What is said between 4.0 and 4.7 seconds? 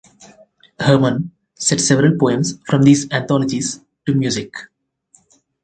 to music.